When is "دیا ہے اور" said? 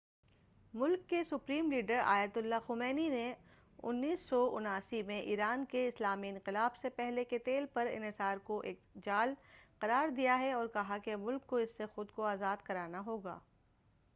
10.09-10.67